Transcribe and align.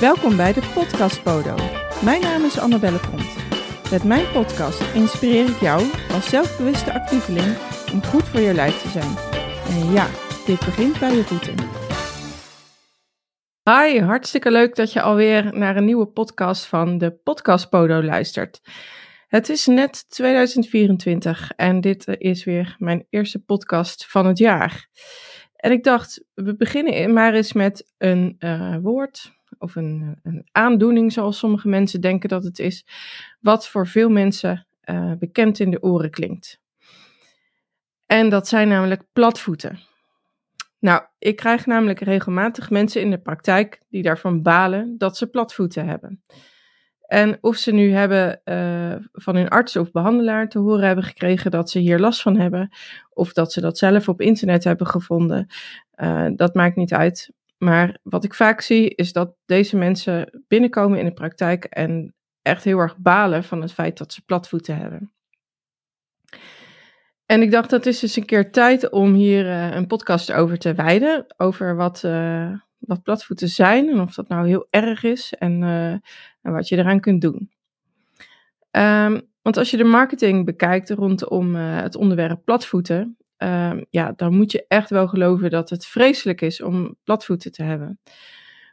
Welkom 0.00 0.36
bij 0.36 0.52
de 0.52 0.70
Podcast 0.74 1.22
Podo. 1.22 1.54
Mijn 2.04 2.20
naam 2.20 2.44
is 2.44 2.58
Annabelle 2.58 2.98
Pont. 2.98 3.36
Met 3.90 4.04
mijn 4.04 4.32
podcast 4.32 4.94
inspireer 4.94 5.48
ik 5.48 5.60
jou 5.60 5.82
als 6.12 6.28
zelfbewuste 6.28 6.92
actieveling 6.92 7.56
om 7.92 8.04
goed 8.04 8.22
voor 8.22 8.40
je 8.40 8.54
lijf 8.54 8.82
te 8.82 8.88
zijn. 8.88 9.16
En 9.68 9.92
ja, 9.92 10.06
dit 10.46 10.58
begint 10.58 10.98
bij 10.98 11.14
je 11.14 11.24
voeten. 11.24 11.54
Hi, 13.62 14.00
hartstikke 14.00 14.50
leuk 14.50 14.74
dat 14.74 14.92
je 14.92 15.02
alweer 15.02 15.56
naar 15.56 15.76
een 15.76 15.84
nieuwe 15.84 16.06
podcast 16.06 16.66
van 16.66 16.98
de 16.98 17.10
Podcast 17.10 17.68
Podo 17.68 18.02
luistert. 18.02 18.60
Het 19.28 19.48
is 19.48 19.66
net 19.66 20.10
2024 20.10 21.52
en 21.56 21.80
dit 21.80 22.06
is 22.06 22.44
weer 22.44 22.74
mijn 22.78 23.06
eerste 23.10 23.38
podcast 23.38 24.06
van 24.06 24.26
het 24.26 24.38
jaar. 24.38 24.88
En 25.56 25.72
ik 25.72 25.84
dacht, 25.84 26.24
we 26.34 26.56
beginnen 26.56 27.12
maar 27.12 27.34
eens 27.34 27.52
met 27.52 27.92
een 27.98 28.36
uh, 28.38 28.76
woord 28.82 29.38
of 29.60 29.76
een, 29.76 30.18
een, 30.22 30.48
aandoening, 30.52 31.12
zoals 31.12 31.38
sommige 31.38 31.68
mensen 31.68 32.00
denken 32.00 32.28
dat 32.28 32.44
het 32.44 32.58
is, 32.58 32.86
wat 33.40 33.68
voor 33.68 33.86
veel 33.86 34.08
mensen 34.08 34.66
uh, 34.84 35.12
bekend 35.18 35.58
in 35.58 35.70
de 35.70 35.82
oren 35.82 36.10
klinkt. 36.10 36.60
En 38.06 38.28
dat 38.28 38.48
zijn 38.48 38.68
namelijk 38.68 39.02
platvoeten. 39.12 39.78
Nou, 40.78 41.02
ik 41.18 41.36
krijg 41.36 41.66
namelijk 41.66 42.00
regelmatig 42.00 42.70
mensen 42.70 43.00
in 43.00 43.10
de 43.10 43.18
praktijk 43.18 43.82
die 43.88 44.02
daarvan 44.02 44.42
balen 44.42 44.94
dat 44.98 45.16
ze 45.16 45.26
platvoeten 45.26 45.86
hebben. 45.86 46.22
En 47.10 47.38
of 47.40 47.56
ze 47.56 47.72
nu 47.72 47.92
hebben 47.92 48.40
uh, 48.44 48.94
van 49.12 49.36
hun 49.36 49.48
arts 49.48 49.76
of 49.76 49.90
behandelaar 49.90 50.48
te 50.48 50.58
horen 50.58 50.86
hebben 50.86 51.04
gekregen 51.04 51.50
dat 51.50 51.70
ze 51.70 51.78
hier 51.78 51.98
last 51.98 52.22
van 52.22 52.36
hebben, 52.36 52.70
of 53.10 53.32
dat 53.32 53.52
ze 53.52 53.60
dat 53.60 53.78
zelf 53.78 54.08
op 54.08 54.20
internet 54.20 54.64
hebben 54.64 54.86
gevonden, 54.86 55.46
uh, 55.96 56.26
dat 56.36 56.54
maakt 56.54 56.76
niet 56.76 56.92
uit. 56.92 57.30
Maar 57.60 57.98
wat 58.02 58.24
ik 58.24 58.34
vaak 58.34 58.60
zie 58.60 58.94
is 58.94 59.12
dat 59.12 59.36
deze 59.46 59.76
mensen 59.76 60.44
binnenkomen 60.48 60.98
in 60.98 61.04
de 61.04 61.12
praktijk 61.12 61.64
en 61.64 62.14
echt 62.42 62.64
heel 62.64 62.78
erg 62.78 62.96
balen 62.96 63.44
van 63.44 63.62
het 63.62 63.72
feit 63.72 63.98
dat 63.98 64.12
ze 64.12 64.24
platvoeten 64.24 64.76
hebben. 64.76 65.12
En 67.26 67.42
ik 67.42 67.50
dacht 67.50 67.70
dat 67.70 67.86
is 67.86 67.98
dus 67.98 68.16
een 68.16 68.24
keer 68.24 68.52
tijd 68.52 68.90
om 68.90 69.12
hier 69.12 69.44
uh, 69.44 69.74
een 69.74 69.86
podcast 69.86 70.32
over 70.32 70.58
te 70.58 70.74
wijden, 70.74 71.26
over 71.36 71.76
wat 71.76 72.02
wat 72.80 73.02
platvoeten 73.02 73.48
zijn 73.48 73.88
en 73.88 74.00
of 74.00 74.14
dat 74.14 74.28
nou 74.28 74.46
heel 74.46 74.66
erg 74.70 75.02
is 75.02 75.34
en, 75.34 75.62
uh, 75.62 75.90
en 75.90 76.52
wat 76.52 76.68
je 76.68 76.76
eraan 76.76 77.00
kunt 77.00 77.20
doen. 77.20 77.50
Um, 78.70 79.28
want 79.42 79.56
als 79.56 79.70
je 79.70 79.76
de 79.76 79.84
marketing 79.84 80.44
bekijkt 80.44 80.90
rondom 80.90 81.54
het 81.54 81.96
onderwerp 81.96 82.44
platvoeten, 82.44 83.16
um, 83.42 83.86
ja, 83.90 84.12
dan 84.16 84.34
moet 84.34 84.52
je 84.52 84.64
echt 84.68 84.90
wel 84.90 85.08
geloven 85.08 85.50
dat 85.50 85.70
het 85.70 85.86
vreselijk 85.86 86.40
is 86.40 86.62
om 86.62 86.96
platvoeten 87.04 87.52
te 87.52 87.62
hebben. 87.62 88.00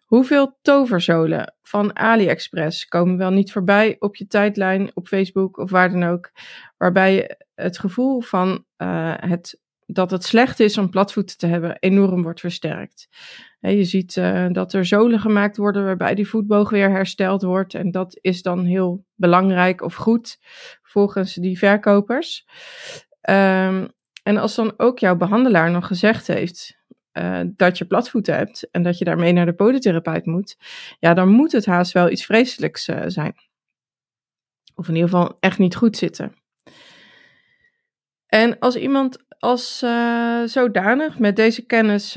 Hoeveel 0.05 0.57
toverzolen 0.61 1.55
van 1.61 1.95
AliExpress 1.95 2.85
komen 2.85 3.17
wel 3.17 3.31
niet 3.31 3.51
voorbij 3.51 3.95
op 3.99 4.15
je 4.15 4.27
tijdlijn, 4.27 4.91
op 4.93 5.07
Facebook 5.07 5.57
of 5.57 5.71
waar 5.71 5.91
dan 5.91 6.03
ook, 6.03 6.31
waarbij 6.77 7.13
je 7.13 7.45
het 7.55 7.79
gevoel 7.79 8.21
van 8.21 8.65
uh, 8.77 9.13
het 9.15 9.59
dat 9.87 10.11
het 10.11 10.23
slecht 10.23 10.59
is 10.59 10.77
om 10.77 10.89
platvoeten 10.89 11.37
te 11.37 11.47
hebben 11.47 11.77
enorm 11.79 12.23
wordt 12.23 12.39
versterkt. 12.39 13.07
je 13.59 13.83
ziet 13.83 14.15
uh, 14.15 14.47
dat 14.51 14.73
er 14.73 14.85
zolen 14.85 15.19
gemaakt 15.19 15.57
worden 15.57 15.85
waarbij 15.85 16.15
die 16.15 16.27
voetboog 16.27 16.69
weer 16.69 16.89
hersteld 16.89 17.41
wordt. 17.41 17.73
En 17.73 17.91
dat 17.91 18.17
is 18.21 18.41
dan 18.41 18.65
heel 18.65 19.05
belangrijk 19.15 19.81
of 19.81 19.95
goed 19.95 20.37
volgens 20.81 21.33
die 21.33 21.57
verkopers. 21.57 22.47
Um, 23.29 23.95
en 24.27 24.37
als 24.37 24.55
dan 24.55 24.73
ook 24.77 24.99
jouw 24.99 25.15
behandelaar 25.15 25.71
nog 25.71 25.87
gezegd 25.87 26.27
heeft 26.27 26.77
uh, 27.13 27.41
dat 27.45 27.77
je 27.77 27.85
platvoeten 27.85 28.35
hebt 28.35 28.69
en 28.71 28.83
dat 28.83 28.97
je 28.97 29.05
daarmee 29.05 29.33
naar 29.33 29.45
de 29.45 29.53
podotherapeut 29.53 30.25
moet, 30.25 30.57
ja, 30.99 31.13
dan 31.13 31.29
moet 31.29 31.51
het 31.51 31.65
haast 31.65 31.91
wel 31.91 32.09
iets 32.09 32.25
vreselijks 32.25 32.87
uh, 32.87 33.03
zijn. 33.07 33.35
Of 34.75 34.87
in 34.87 34.95
ieder 34.95 35.09
geval 35.09 35.37
echt 35.39 35.57
niet 35.57 35.75
goed 35.75 35.97
zitten. 35.97 36.35
En 38.25 38.59
als 38.59 38.75
iemand 38.75 39.25
als 39.39 39.83
uh, 39.83 40.43
zodanig 40.43 41.19
met 41.19 41.35
deze 41.35 41.65
kennis 41.65 42.15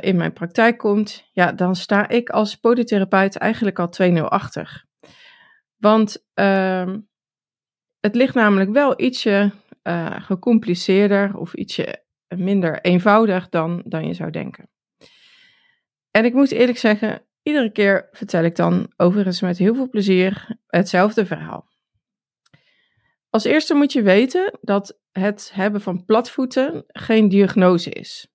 in 0.00 0.16
mijn 0.16 0.32
praktijk 0.32 0.78
komt, 0.78 1.28
ja, 1.32 1.52
dan 1.52 1.76
sta 1.76 2.08
ik 2.08 2.30
als 2.30 2.56
podotherapeut 2.56 3.36
eigenlijk 3.36 3.78
al 3.78 3.88
2-0 4.02 4.20
achter. 4.20 4.84
Want 5.76 6.26
ehm, 6.34 6.98
het 8.00 8.14
ligt 8.14 8.34
namelijk 8.34 8.70
wel 8.70 9.00
ietsje 9.00 9.52
gecompliceerder 10.18 11.36
of 11.36 11.54
ietsje 11.54 12.04
minder 12.28 12.80
eenvoudig 12.80 13.48
dan, 13.48 13.82
dan 13.84 14.06
je 14.06 14.14
zou 14.14 14.30
denken. 14.30 14.68
En 16.10 16.24
ik 16.24 16.34
moet 16.34 16.50
eerlijk 16.50 16.78
zeggen, 16.78 17.26
iedere 17.42 17.72
keer 17.72 18.08
vertel 18.10 18.44
ik 18.44 18.56
dan 18.56 18.92
overigens 18.96 19.40
met 19.40 19.58
heel 19.58 19.74
veel 19.74 19.88
plezier 19.88 20.58
hetzelfde 20.66 21.26
verhaal. 21.26 21.68
Als 23.30 23.44
eerste 23.44 23.74
moet 23.74 23.92
je 23.92 24.02
weten 24.02 24.58
dat 24.60 24.98
het 25.12 25.50
hebben 25.54 25.80
van 25.80 26.04
platvoeten 26.04 26.84
geen 26.86 27.28
diagnose 27.28 27.90
is. 27.90 28.26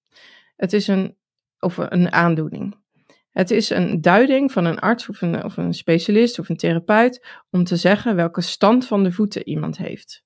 Het 0.55 0.73
is 0.73 0.87
een, 0.87 1.17
of 1.59 1.77
een 1.77 2.11
aandoening. 2.11 2.77
Het 3.31 3.51
is 3.51 3.69
een 3.69 4.01
duiding 4.01 4.51
van 4.51 4.65
een 4.65 4.79
arts 4.79 5.09
of 5.09 5.21
een, 5.21 5.43
of 5.43 5.57
een 5.57 5.73
specialist 5.73 6.39
of 6.39 6.49
een 6.49 6.57
therapeut 6.57 7.25
om 7.49 7.63
te 7.63 7.75
zeggen 7.75 8.15
welke 8.15 8.41
stand 8.41 8.87
van 8.87 9.03
de 9.03 9.11
voeten 9.11 9.49
iemand 9.49 9.77
heeft. 9.77 10.23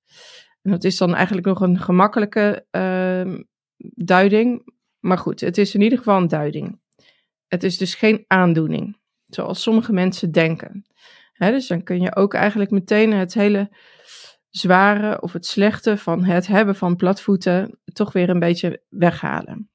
Dat 0.63 0.83
is 0.83 0.97
dan 0.97 1.15
eigenlijk 1.15 1.47
nog 1.47 1.61
een 1.61 1.79
gemakkelijke 1.79 2.65
uh, 2.71 3.39
duiding. 3.95 4.73
Maar 4.99 5.17
goed, 5.17 5.41
het 5.41 5.57
is 5.57 5.75
in 5.75 5.81
ieder 5.81 5.97
geval 5.97 6.17
een 6.17 6.27
duiding. 6.27 6.79
Het 7.47 7.63
is 7.63 7.77
dus 7.77 7.95
geen 7.95 8.25
aandoening, 8.27 8.97
zoals 9.25 9.61
sommige 9.61 9.93
mensen 9.93 10.31
denken. 10.31 10.85
dus 11.37 11.67
dan 11.67 11.83
kun 11.83 12.01
je 12.01 12.15
ook 12.15 12.33
eigenlijk 12.33 12.71
meteen 12.71 13.13
het 13.13 13.33
hele 13.33 13.69
zware 14.49 15.21
of 15.21 15.33
het 15.33 15.45
slechte 15.45 15.97
van 15.97 16.23
het 16.23 16.47
hebben 16.47 16.75
van 16.75 16.95
platvoeten 16.95 17.79
toch 17.93 18.13
weer 18.13 18.29
een 18.29 18.39
beetje 18.39 18.81
weghalen. 18.89 19.69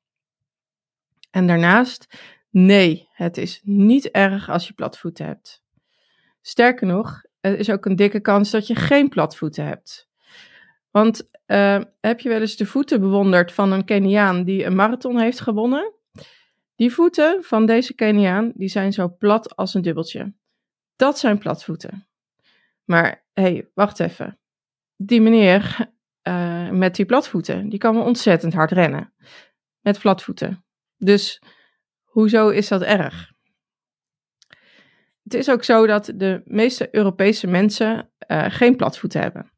En 1.31 1.47
daarnaast, 1.47 2.19
nee, 2.51 3.09
het 3.13 3.37
is 3.37 3.61
niet 3.65 4.11
erg 4.11 4.49
als 4.49 4.67
je 4.67 4.73
platvoeten 4.73 5.27
hebt. 5.27 5.63
Sterker 6.41 6.87
nog, 6.87 7.23
er 7.41 7.59
is 7.59 7.71
ook 7.71 7.85
een 7.85 7.97
dikke 7.97 8.21
kans 8.21 8.51
dat 8.51 8.67
je 8.67 8.75
geen 8.75 9.09
platvoeten 9.09 9.65
hebt. 9.65 10.08
Want 10.91 11.29
uh, 11.47 11.81
heb 12.01 12.21
je 12.21 12.29
wel 12.29 12.41
eens 12.41 12.57
de 12.57 12.67
voeten 12.67 13.01
bewonderd 13.01 13.53
van 13.53 13.73
een 13.73 13.85
Keniaan 13.85 14.45
die 14.45 14.65
een 14.65 14.77
marathon 14.77 15.19
heeft 15.19 15.41
gewonnen? 15.41 15.93
Die 16.77 16.93
voeten 16.93 17.45
van 17.45 17.67
deze 17.67 17.95
Keniaan 17.95 18.53
die 18.55 18.69
zijn 18.69 18.93
zo 18.93 19.17
plat 19.19 19.57
als 19.57 19.75
een 19.75 19.83
dubbeltje. 19.83 20.33
Dat 20.97 21.19
zijn 21.19 21.39
platvoeten. 21.39 22.07
Maar 22.85 23.25
hé, 23.33 23.43
hey, 23.43 23.69
wacht 23.75 24.01
even 24.01 24.39
die 24.99 25.21
meneer 25.21 25.91
uh, 26.23 26.71
met 26.71 26.95
die 26.95 27.07
platvoeten, 27.07 27.69
die 27.69 27.79
kan 27.79 27.95
wel 27.95 28.05
ontzettend 28.05 28.55
hard 28.55 28.71
rennen. 28.71 29.13
Met 29.81 29.99
platvoeten. 29.99 30.65
Dus 30.97 31.43
hoezo 32.05 32.49
is 32.49 32.69
dat 32.69 32.83
erg? 32.83 33.33
Het 35.23 35.35
is 35.35 35.51
ook 35.51 35.65
zo 35.65 35.87
dat 35.87 36.13
de 36.15 36.43
meeste 36.45 36.89
Europese 36.91 37.47
mensen 37.47 38.11
uh, 38.27 38.45
geen 38.49 38.77
platvoeten 38.77 39.21
hebben. 39.21 39.51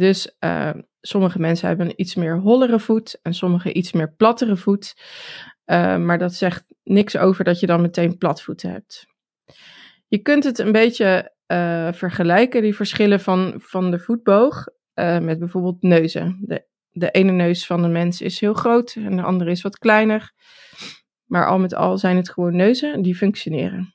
Dus 0.00 0.36
uh, 0.44 0.70
sommige 1.00 1.38
mensen 1.38 1.68
hebben 1.68 1.86
een 1.86 2.00
iets 2.00 2.14
meer 2.14 2.38
hollere 2.38 2.78
voet 2.78 3.18
en 3.22 3.34
sommige 3.34 3.72
iets 3.72 3.92
meer 3.92 4.14
plattere 4.14 4.56
voet. 4.56 4.94
maar 5.98 6.18
dat 6.18 6.34
zegt 6.34 6.64
niks 6.82 7.16
over 7.16 7.44
dat 7.44 7.60
je 7.60 7.66
dan 7.66 7.80
meteen 7.80 8.18
platvoeten 8.18 8.70
hebt. 8.70 9.06
Je 10.08 10.18
kunt 10.18 10.44
het 10.44 10.58
een 10.58 10.72
beetje 10.72 11.34
uh, 11.46 11.92
vergelijken, 11.92 12.62
die 12.62 12.74
verschillen 12.74 13.20
van, 13.20 13.54
van 13.56 13.90
de 13.90 13.98
voetboog, 13.98 14.66
uh, 14.94 15.18
met 15.18 15.38
bijvoorbeeld 15.38 15.82
neuzen. 15.82 16.38
De, 16.40 16.66
de 16.90 17.10
ene 17.10 17.32
neus 17.32 17.66
van 17.66 17.82
de 17.82 17.88
mens 17.88 18.20
is 18.20 18.40
heel 18.40 18.54
groot 18.54 18.94
en 18.94 19.16
de 19.16 19.22
andere 19.22 19.50
is 19.50 19.62
wat 19.62 19.78
kleiner. 19.78 20.32
Maar 21.24 21.46
al 21.46 21.58
met 21.58 21.74
al 21.74 21.98
zijn 21.98 22.16
het 22.16 22.30
gewoon 22.30 22.56
neuzen 22.56 23.02
die 23.02 23.16
functioneren. 23.16 23.94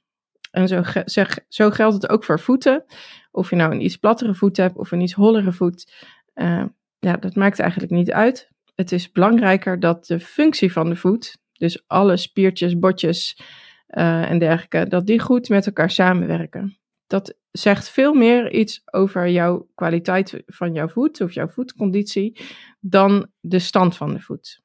En 0.56 0.68
zo, 0.68 0.82
zeg, 1.06 1.40
zo 1.48 1.70
geldt 1.70 1.94
het 1.94 2.10
ook 2.10 2.24
voor 2.24 2.40
voeten. 2.40 2.86
Of 3.32 3.50
je 3.50 3.56
nou 3.56 3.72
een 3.72 3.86
iets 3.86 3.98
plattere 3.98 4.36
voet 4.36 4.58
hebt 4.58 4.78
of 4.78 4.92
een 4.92 5.02
iets 5.02 5.14
hollere 5.14 5.52
voet. 5.52 5.94
Uh, 6.36 6.64
ja, 7.00 7.18
dat 7.18 7.36
maakt 7.36 7.60
eigenlijk 7.60 7.92
niet 7.92 8.12
uit. 8.12 8.50
Het 8.76 8.92
is 8.92 9.12
belangrijker 9.12 9.80
dat 9.80 10.06
de 10.06 10.20
functie 10.20 10.72
van 10.72 10.90
de 10.90 10.96
voet, 10.96 11.38
dus 11.52 11.84
alle 11.88 12.18
spiertjes, 12.18 12.80
botjes 12.80 13.40
uh, 13.90 14.30
en 14.30 14.40
dergelijke, 14.40 14.88
dat 14.88 15.06
die 15.06 15.20
goed 15.20 15.50
met 15.50 15.66
elkaar 15.66 15.90
samenwerken. 15.90 16.78
Dat 17.08 17.38
zegt 17.52 17.90
veel 17.90 18.14
meer 18.14 18.52
iets 18.52 18.82
over 18.86 19.30
jouw 19.30 19.68
kwaliteit 19.76 20.44
van 20.46 20.74
jouw 20.74 20.88
voet 20.88 21.22
of 21.22 21.34
jouw 21.34 21.48
voetconditie 21.48 22.40
dan 22.80 23.28
de 23.40 23.60
stand 23.60 23.98
van 23.98 24.14
de 24.14 24.20
voet. 24.20 24.64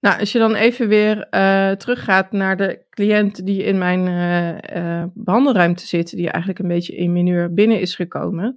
Nou, 0.00 0.20
als 0.20 0.32
je 0.32 0.38
dan 0.38 0.54
even 0.54 0.88
weer 0.88 1.26
uh, 1.30 1.70
teruggaat 1.70 2.32
naar 2.32 2.56
de 2.56 2.84
cliënt 2.90 3.46
die 3.46 3.62
in 3.62 3.78
mijn 3.78 4.06
uh, 4.06 4.76
uh, 4.76 5.04
behandelruimte 5.14 5.86
zit, 5.86 6.10
die 6.10 6.30
eigenlijk 6.30 6.62
een 6.62 6.68
beetje 6.68 6.96
in 6.96 7.12
mineur 7.12 7.54
binnen 7.54 7.80
is 7.80 7.94
gekomen. 7.94 8.56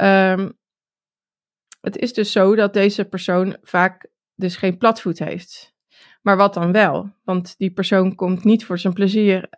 Um, 0.00 0.56
het 1.80 1.96
is 1.96 2.12
dus 2.12 2.32
zo 2.32 2.54
dat 2.54 2.72
deze 2.72 3.04
persoon 3.04 3.56
vaak 3.62 4.06
dus 4.34 4.56
geen 4.56 4.78
platvoet 4.78 5.18
heeft. 5.18 5.74
Maar 6.22 6.36
wat 6.36 6.54
dan 6.54 6.72
wel? 6.72 7.10
Want 7.24 7.54
die 7.58 7.70
persoon 7.70 8.14
komt 8.14 8.44
niet 8.44 8.64
voor 8.64 8.78
zijn 8.78 8.92
plezier 8.92 9.48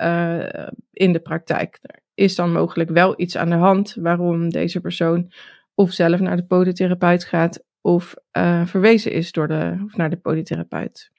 in 0.92 1.12
de 1.12 1.20
praktijk. 1.22 1.78
Er 1.82 2.02
is 2.14 2.34
dan 2.34 2.52
mogelijk 2.52 2.90
wel 2.90 3.20
iets 3.20 3.36
aan 3.36 3.50
de 3.50 3.56
hand 3.56 3.94
waarom 3.94 4.50
deze 4.50 4.80
persoon 4.80 5.32
of 5.74 5.92
zelf 5.92 6.20
naar 6.20 6.36
de 6.36 6.46
podotherapeut 6.46 7.24
gaat 7.24 7.64
of 7.80 8.14
uh, 8.32 8.66
verwezen 8.66 9.12
is 9.12 9.32
door 9.32 9.48
de, 9.48 9.82
of 9.84 9.96
naar 9.96 10.10
de 10.10 10.16
podotherapeut. 10.16 11.10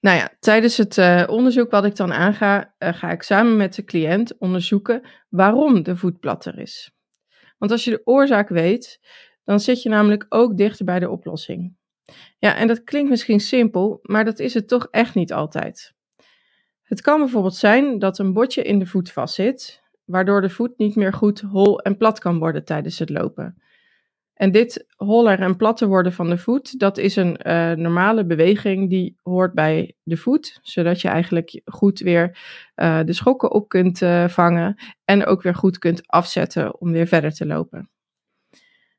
Nou 0.00 0.16
ja, 0.16 0.30
tijdens 0.40 0.76
het 0.76 0.96
uh, 0.96 1.24
onderzoek 1.26 1.70
wat 1.70 1.84
ik 1.84 1.96
dan 1.96 2.12
aanga, 2.12 2.74
uh, 2.78 2.94
ga 2.94 3.10
ik 3.10 3.22
samen 3.22 3.56
met 3.56 3.74
de 3.74 3.84
cliënt 3.84 4.38
onderzoeken 4.38 5.02
waarom 5.28 5.82
de 5.82 5.96
voet 5.96 6.20
platter 6.20 6.58
is. 6.58 6.92
Want 7.58 7.70
als 7.70 7.84
je 7.84 7.90
de 7.90 8.00
oorzaak 8.04 8.48
weet, 8.48 9.00
dan 9.44 9.60
zit 9.60 9.82
je 9.82 9.88
namelijk 9.88 10.26
ook 10.28 10.56
dichter 10.56 10.84
bij 10.84 10.98
de 10.98 11.10
oplossing. 11.10 11.76
Ja, 12.38 12.56
en 12.56 12.66
dat 12.66 12.84
klinkt 12.84 13.10
misschien 13.10 13.40
simpel, 13.40 13.98
maar 14.02 14.24
dat 14.24 14.38
is 14.38 14.54
het 14.54 14.68
toch 14.68 14.88
echt 14.90 15.14
niet 15.14 15.32
altijd. 15.32 15.94
Het 16.82 17.00
kan 17.00 17.18
bijvoorbeeld 17.18 17.54
zijn 17.54 17.98
dat 17.98 18.18
een 18.18 18.32
botje 18.32 18.62
in 18.62 18.78
de 18.78 18.86
voet 18.86 19.10
vastzit, 19.12 19.82
waardoor 20.04 20.40
de 20.40 20.50
voet 20.50 20.78
niet 20.78 20.96
meer 20.96 21.12
goed 21.12 21.40
hol 21.40 21.80
en 21.80 21.96
plat 21.96 22.18
kan 22.18 22.38
worden 22.38 22.64
tijdens 22.64 22.98
het 22.98 23.10
lopen. 23.10 23.62
En 24.34 24.50
dit 24.50 24.86
holler 24.96 25.40
en 25.40 25.56
platter 25.56 25.88
worden 25.88 26.12
van 26.12 26.30
de 26.30 26.38
voet, 26.38 26.78
dat 26.78 26.98
is 26.98 27.16
een 27.16 27.38
uh, 27.42 27.72
normale 27.72 28.24
beweging 28.24 28.90
die 28.90 29.16
hoort 29.22 29.54
bij 29.54 29.94
de 30.02 30.16
voet, 30.16 30.58
zodat 30.62 31.00
je 31.00 31.08
eigenlijk 31.08 31.60
goed 31.64 31.98
weer 31.98 32.38
uh, 32.76 33.00
de 33.04 33.12
schokken 33.12 33.50
op 33.50 33.68
kunt 33.68 34.00
uh, 34.00 34.28
vangen 34.28 34.76
en 35.04 35.26
ook 35.26 35.42
weer 35.42 35.54
goed 35.54 35.78
kunt 35.78 36.06
afzetten 36.06 36.80
om 36.80 36.92
weer 36.92 37.06
verder 37.06 37.32
te 37.32 37.46
lopen. 37.46 37.90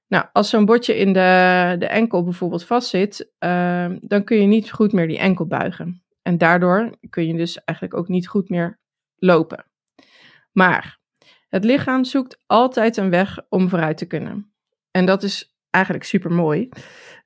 Nou, 0.08 0.26
als 0.32 0.50
zo'n 0.50 0.66
botje 0.66 0.98
in 0.98 1.14
de, 1.14 1.76
de 1.80 1.88
enkel 1.88 2.24
bijvoorbeeld 2.24 2.66
vastzit, 2.66 3.32
dan 4.02 4.24
kun 4.24 4.38
je 4.38 4.48
niet 4.48 4.72
goed 4.72 4.92
meer 4.92 5.08
die 5.08 5.20
enkel 5.20 5.46
buigen. 5.46 6.04
En 6.22 6.38
daardoor 6.38 6.98
kun 7.10 7.28
je 7.28 7.34
dus 7.34 7.64
eigenlijk 7.64 7.98
ook 7.98 8.08
niet 8.08 8.28
goed 8.28 8.50
meer 8.50 8.80
lopen. 9.16 9.66
Maar 10.52 11.00
het 11.50 11.64
lichaam 11.64 12.04
zoekt 12.04 12.44
altijd 12.46 12.98
een 12.98 13.10
weg 13.10 13.40
om 13.50 13.70
vooruit 13.70 13.98
te 13.98 14.06
kunnen. 14.06 14.53
En 14.94 15.06
dat 15.06 15.24
is 15.24 15.56
eigenlijk 15.70 16.06
super 16.06 16.32
mooi. 16.32 16.70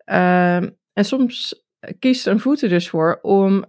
Uh, 0.05 0.55
en 0.93 1.05
soms 1.05 1.65
kiest 1.99 2.27
een 2.27 2.39
voet 2.39 2.61
er 2.61 2.69
dus 2.69 2.89
voor 2.89 3.19
om 3.21 3.65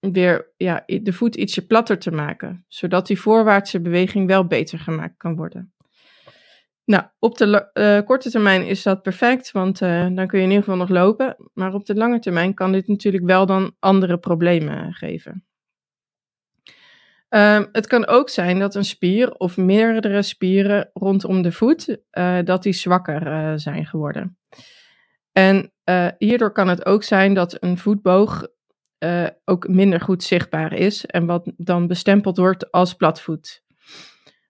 weer 0.00 0.52
ja, 0.56 0.82
de 0.86 1.12
voet 1.12 1.36
ietsje 1.36 1.66
platter 1.66 1.98
te 1.98 2.10
maken, 2.10 2.64
zodat 2.68 3.06
die 3.06 3.20
voorwaartse 3.20 3.80
beweging 3.80 4.26
wel 4.26 4.46
beter 4.46 4.78
gemaakt 4.78 5.16
kan 5.16 5.36
worden. 5.36 5.72
Nou, 6.84 7.04
op 7.18 7.38
de 7.38 7.70
uh, 7.74 8.06
korte 8.06 8.30
termijn 8.30 8.66
is 8.66 8.82
dat 8.82 9.02
perfect, 9.02 9.52
want 9.52 9.80
uh, 9.80 10.06
dan 10.14 10.26
kun 10.26 10.38
je 10.38 10.44
in 10.44 10.50
ieder 10.50 10.64
geval 10.64 10.78
nog 10.78 10.88
lopen. 10.88 11.36
Maar 11.54 11.74
op 11.74 11.86
de 11.86 11.94
lange 11.94 12.18
termijn 12.18 12.54
kan 12.54 12.72
dit 12.72 12.88
natuurlijk 12.88 13.24
wel 13.24 13.46
dan 13.46 13.76
andere 13.78 14.18
problemen 14.18 14.92
geven. 14.92 15.47
Um, 17.30 17.68
het 17.72 17.86
kan 17.86 18.06
ook 18.06 18.28
zijn 18.28 18.58
dat 18.58 18.74
een 18.74 18.84
spier 18.84 19.32
of 19.32 19.56
meerdere 19.56 20.22
spieren 20.22 20.90
rondom 20.92 21.42
de 21.42 21.52
voet, 21.52 21.98
uh, 22.12 22.38
dat 22.44 22.62
die 22.62 22.72
zwakker 22.72 23.26
uh, 23.26 23.52
zijn 23.56 23.86
geworden. 23.86 24.38
En 25.32 25.72
uh, 25.84 26.08
hierdoor 26.18 26.52
kan 26.52 26.68
het 26.68 26.86
ook 26.86 27.02
zijn 27.02 27.34
dat 27.34 27.62
een 27.62 27.78
voetboog 27.78 28.46
ook 29.44 29.68
minder 29.68 30.00
goed 30.00 30.22
zichtbaar 30.22 30.72
is 30.72 31.06
en 31.06 31.26
wat 31.26 31.52
dan 31.56 31.86
bestempeld 31.86 32.36
wordt 32.36 32.70
als 32.70 32.94
platvoet. 32.94 33.62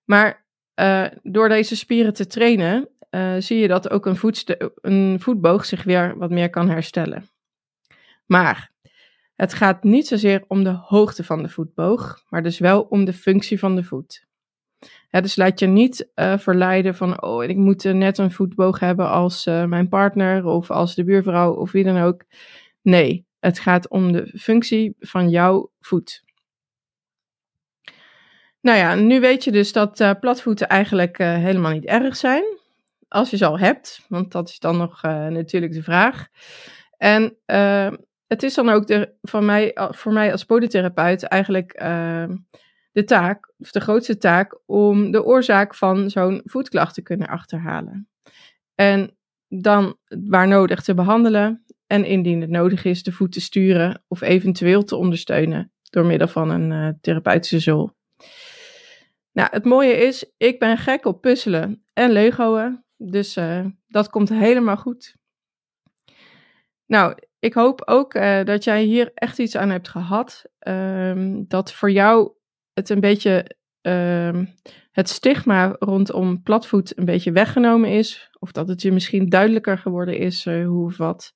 Maar 0.05 0.47
door 1.23 1.49
deze 1.49 1.77
spieren 1.77 2.13
te 2.13 2.27
trainen, 2.27 2.89
zie 3.39 3.59
je 3.59 3.69
dat 3.69 3.91
ook 3.91 4.07
een, 4.07 4.19
een 4.81 5.21
voetboog 5.21 5.65
zich 5.65 5.83
weer 5.83 6.19
wat 6.19 6.31
meer 6.31 6.51
kan 6.51 6.69
herstellen. 6.69 7.29
Maar 8.27 8.71
het 9.39 9.55
gaat 9.55 9.83
niet 9.83 10.07
zozeer 10.07 10.45
om 10.49 10.65
de 10.65 10.71
hoogte 10.71 11.25
van 11.25 11.43
de 11.43 11.49
voetboog, 11.49 12.25
maar 12.29 12.43
dus 12.43 12.59
wel 12.59 12.83
om 12.83 13.05
de 13.05 13.13
functie 13.13 13.59
van 13.59 13.77
de 13.77 13.85
voet. 13.85 14.27
dus 15.11 15.37
laat 15.37 15.59
je 15.59 15.67
niet 15.67 16.11
uh, 16.15 16.39
verleiden 16.39 16.95
van, 16.95 17.23
oh, 17.23 17.45
ik 17.45 17.57
moet 17.57 17.85
net 17.85 18.19
een 18.19 18.31
voetboog 18.31 18.81
hebben 18.81 19.09
als 19.11 19.47
uh, 19.47 19.65
mijn 19.65 19.89
partner 19.89 20.45
of 20.45 20.71
als 20.71 20.95
de 20.95 21.05
buurvrouw 21.05 21.55
of 21.55 21.73
wie 21.73 21.85
dan 21.85 21.99
ook. 21.99 22.25
Nee, 22.83 23.27
het 23.39 23.59
gaat 23.59 23.89
om 23.89 24.13
de 24.13 24.33
functie 24.39 24.97
van 24.99 25.29
jouw 25.29 25.71
voet. 25.81 26.25
Nou 28.61 28.79
ja, 28.79 28.95
nu 28.95 29.21
weet 29.21 29.45
je 29.45 29.51
dus 29.51 29.73
dat 29.73 30.17
platvoeten 30.21 30.69
eigenlijk 30.69 31.19
helemaal 31.19 31.73
niet 31.73 31.85
erg 31.85 32.17
zijn. 32.17 32.45
Als 33.09 33.31
je 33.31 33.37
ze 33.37 33.47
al 33.47 33.59
hebt, 33.59 34.05
want 34.09 34.33
dat 34.33 34.49
is 34.49 34.59
dan 34.59 34.77
nog 34.77 35.03
natuurlijk 35.03 35.73
de 35.73 35.83
vraag. 35.83 36.29
En 36.97 37.37
het 38.29 38.43
is 38.43 38.55
dan 38.55 38.69
ook 38.69 38.87
de, 38.87 39.15
van 39.23 39.45
mij, 39.45 39.73
voor 39.75 40.13
mij 40.13 40.33
als 40.33 40.45
podotherapeut 40.45 41.23
eigenlijk 41.23 41.83
uh, 41.83 42.29
de 42.93 43.05
taak, 43.05 43.53
of 43.59 43.71
de 43.71 43.81
grootste 43.81 44.17
taak, 44.17 44.61
om 44.67 45.11
de 45.11 45.25
oorzaak 45.25 45.75
van 45.75 46.11
zo'n 46.11 46.41
voetklacht 46.45 46.95
te 46.95 47.03
kunnen 47.03 47.29
achterhalen. 47.29 48.09
En 48.75 49.17
dan 49.49 49.97
waar 50.29 50.49
nodig 50.49 50.83
te 50.83 50.95
behandelen 50.95 51.65
en 51.87 52.05
indien 52.05 52.41
het 52.41 52.51
nodig 52.51 52.85
is 52.85 53.03
de 53.03 53.13
voet 53.13 53.33
te 53.33 53.41
sturen 53.41 54.05
of 54.09 54.21
eventueel 54.21 54.85
te 54.85 54.97
ondersteunen 54.97 55.73
door 55.83 56.07
middel 56.07 56.29
van 56.29 56.51
een 56.51 56.71
uh, 56.71 56.89
therapeutische 57.01 57.59
zool. 57.59 57.97
Nou, 59.33 59.49
het 59.53 59.65
mooie 59.65 59.97
is, 59.97 60.33
ik 60.37 60.59
ben 60.59 60.77
gek 60.77 61.05
op 61.05 61.21
puzzelen 61.21 61.85
en 61.93 62.11
legoen, 62.11 62.85
dus 62.97 63.37
uh, 63.37 63.67
dat 63.87 64.11
komt 64.11 64.29
helemaal 64.29 64.77
goed. 64.77 65.17
Nou, 66.87 67.15
ik 67.39 67.55
hoop 67.55 67.83
ook 67.85 68.15
uh, 68.15 68.45
dat 68.45 68.65
jij 68.65 68.83
hier 68.83 69.11
echt 69.15 69.39
iets 69.39 69.57
aan 69.57 69.71
hebt 69.71 69.89
gehad. 69.89 70.45
Um, 70.69 71.45
dat 71.49 71.73
voor 71.73 71.91
jou 71.91 72.33
het 72.73 72.89
een 72.89 73.01
beetje 73.01 73.57
um, 73.81 74.55
het 74.91 75.09
stigma 75.09 75.77
rondom 75.79 76.43
platvoet 76.43 76.99
een 76.99 77.05
beetje 77.05 77.33
weggenomen 77.33 77.91
is. 77.91 78.31
Of 78.39 78.53
dat 78.53 78.69
het 78.69 78.83
je 78.83 78.93
misschien 78.93 79.29
duidelijker 79.29 79.79
geworden 79.79 80.19
is 80.19 80.47
uh, 80.47 80.67
hoe 80.67 80.85
of 80.85 80.97
wat. 80.97 81.35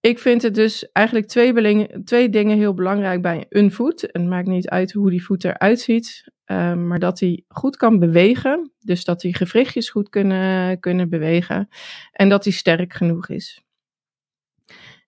Ik 0.00 0.18
vind 0.18 0.42
het 0.42 0.54
dus 0.54 0.92
eigenlijk 0.92 1.26
twee, 1.26 2.02
twee, 2.04 2.28
dingen 2.28 2.56
heel 2.56 2.74
belangrijk 2.74 3.22
bij 3.22 3.46
een 3.48 3.72
voet. 3.72 4.10
En 4.10 4.20
het 4.20 4.30
maakt 4.30 4.46
niet 4.46 4.68
uit 4.68 4.92
hoe 4.92 5.10
die 5.10 5.24
voet 5.24 5.44
eruit 5.44 5.80
ziet. 5.80 6.32
Uh, 6.46 6.74
maar 6.74 6.98
dat 6.98 7.20
hij 7.20 7.44
goed 7.48 7.76
kan 7.76 7.98
bewegen. 7.98 8.72
Dus 8.78 9.04
dat 9.04 9.20
die 9.20 9.34
gewrichtjes 9.34 9.90
goed 9.90 10.08
kunnen, 10.08 10.80
kunnen 10.80 11.08
bewegen. 11.08 11.68
En 12.12 12.28
dat 12.28 12.44
hij 12.44 12.52
sterk 12.52 12.92
genoeg 12.92 13.28
is. 13.28 13.62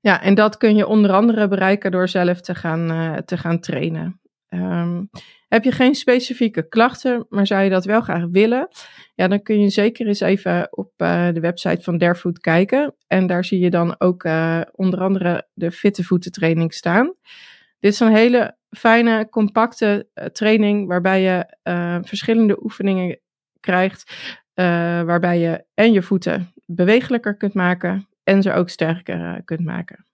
Ja, 0.00 0.23
en 0.23 0.35
dat 0.35 0.56
kun 0.56 0.76
je 0.76 0.87
onder 0.87 1.12
andere 1.12 1.49
bereiken 1.49 1.91
door 1.91 2.08
zelf 2.08 2.41
te 2.41 2.55
gaan, 2.55 2.93
uh, 2.93 3.17
te 3.17 3.36
gaan 3.36 3.60
trainen. 3.60 4.20
Um, 4.48 5.10
heb 5.48 5.65
je 5.65 5.72
geen 5.72 5.94
specifieke 5.94 6.69
klachten, 6.69 7.27
maar 7.29 7.46
zou 7.46 7.63
je 7.63 7.70
dat 7.70 7.84
wel 7.84 8.01
graag 8.01 8.24
willen? 8.31 8.69
Ja, 9.15 9.29
dan 9.29 9.43
kun 9.43 9.60
je 9.60 9.69
zeker 9.69 10.06
eens 10.06 10.20
even 10.20 10.69
op 10.70 10.93
uh, 10.96 11.29
de 11.32 11.41
website 11.41 11.82
van 11.82 11.98
Derfoot 11.98 12.39
kijken. 12.39 12.94
En 13.06 13.27
daar 13.27 13.44
zie 13.44 13.58
je 13.58 13.70
dan 13.70 13.94
ook 13.98 14.24
uh, 14.24 14.60
onder 14.72 15.01
andere 15.01 15.48
de 15.55 15.70
fitte 15.70 16.05
voetentraining 16.05 16.74
staan. 16.74 17.15
Dit 17.79 17.93
is 17.93 18.01
een 18.01 18.15
hele 18.15 18.56
fijne, 18.70 19.29
compacte 19.29 20.08
training 20.32 20.89
waarbij 20.89 21.22
je 21.22 21.56
verschillende 22.06 22.63
oefeningen 22.63 23.20
krijgt. 23.60 24.13
waarbij 25.05 25.39
je 25.39 25.65
en 25.74 25.93
je 25.93 26.03
voeten 26.03 26.53
bewegelijker 26.67 27.36
kunt 27.36 27.55
maken, 27.55 28.08
en 28.31 28.43
ze 28.43 28.53
ook 28.53 28.69
sterker 28.69 29.20
uh, 29.20 29.34
kunt 29.44 29.65
maken. 29.65 30.06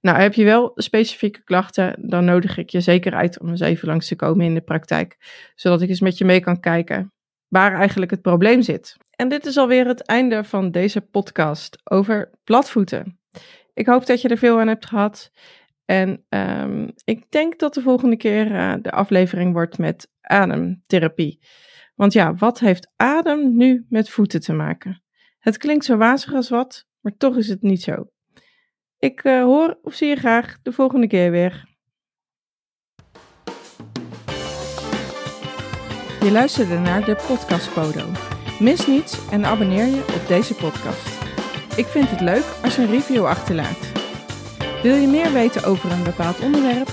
Nou, 0.00 0.18
heb 0.18 0.34
je 0.34 0.44
wel 0.44 0.72
specifieke 0.74 1.44
klachten, 1.44 2.08
dan 2.08 2.24
nodig 2.24 2.56
ik 2.56 2.70
je 2.70 2.80
zeker 2.80 3.14
uit 3.14 3.40
om 3.40 3.48
eens 3.48 3.60
even 3.60 3.88
langs 3.88 4.08
te 4.08 4.16
komen 4.16 4.46
in 4.46 4.54
de 4.54 4.60
praktijk, 4.60 5.16
zodat 5.54 5.82
ik 5.82 5.88
eens 5.88 6.00
met 6.00 6.18
je 6.18 6.24
mee 6.24 6.40
kan 6.40 6.60
kijken 6.60 7.12
waar 7.48 7.74
eigenlijk 7.74 8.10
het 8.10 8.22
probleem 8.22 8.62
zit. 8.62 8.96
En 9.10 9.28
dit 9.28 9.46
is 9.46 9.56
alweer 9.56 9.86
het 9.86 10.06
einde 10.06 10.44
van 10.44 10.70
deze 10.70 11.00
podcast 11.00 11.80
over 11.84 12.30
platvoeten. 12.44 13.18
Ik 13.74 13.86
hoop 13.86 14.06
dat 14.06 14.20
je 14.20 14.28
er 14.28 14.38
veel 14.38 14.60
aan 14.60 14.68
hebt 14.68 14.86
gehad. 14.86 15.30
En 15.84 16.24
um, 16.28 16.92
ik 17.04 17.30
denk 17.30 17.58
dat 17.58 17.74
de 17.74 17.82
volgende 17.82 18.16
keer 18.16 18.50
uh, 18.50 18.74
de 18.82 18.90
aflevering 18.90 19.52
wordt 19.52 19.78
met 19.78 20.10
ademtherapie. 20.20 21.40
Want 21.94 22.12
ja, 22.12 22.34
wat 22.34 22.58
heeft 22.58 22.92
adem 22.96 23.56
nu 23.56 23.86
met 23.88 24.10
voeten 24.10 24.40
te 24.40 24.52
maken? 24.52 25.02
Het 25.38 25.56
klinkt 25.56 25.84
zo 25.84 25.96
wazig 25.96 26.34
als 26.34 26.48
wat, 26.48 26.86
maar 27.08 27.16
toch 27.16 27.36
is 27.36 27.48
het 27.48 27.62
niet 27.62 27.82
zo. 27.82 28.10
Ik 28.98 29.24
uh, 29.24 29.42
hoor 29.42 29.78
of 29.82 29.94
zie 29.94 30.08
je 30.08 30.16
graag 30.16 30.58
de 30.62 30.72
volgende 30.72 31.06
keer 31.06 31.30
weer. 31.30 31.66
Je 36.20 36.30
luisterde 36.30 36.78
naar 36.78 37.04
de 37.04 37.16
podcast 37.26 37.72
Podo. 37.72 38.06
Mis 38.60 38.86
niets 38.86 39.28
en 39.30 39.44
abonneer 39.44 39.86
je 39.86 40.00
op 40.00 40.26
deze 40.26 40.54
podcast. 40.54 41.22
Ik 41.76 41.86
vind 41.86 42.10
het 42.10 42.20
leuk 42.20 42.44
als 42.62 42.76
je 42.76 42.82
een 42.82 42.90
review 42.90 43.24
achterlaat. 43.24 43.92
Wil 44.82 44.94
je 44.94 45.06
meer 45.06 45.32
weten 45.32 45.64
over 45.64 45.92
een 45.92 46.04
bepaald 46.04 46.40
onderwerp? 46.40 46.88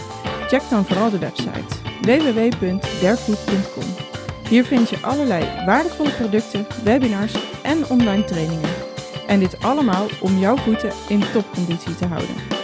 Check 0.47 0.61
dan 0.69 0.85
vooral 0.85 1.09
de 1.09 1.19
website 1.19 1.83
www.derfood.com. 2.01 4.05
Hier 4.49 4.65
vind 4.65 4.89
je 4.89 4.97
allerlei 5.01 5.65
waardevolle 5.65 6.11
producten, 6.11 6.67
webinars 6.83 7.61
en 7.63 7.89
online 7.89 8.23
trainingen. 8.23 8.84
En 9.27 9.39
dit 9.39 9.61
allemaal 9.61 10.07
om 10.21 10.37
jouw 10.37 10.57
voeten 10.57 10.91
in 11.07 11.23
topconditie 11.33 11.95
te 11.95 12.05
houden. 12.05 12.54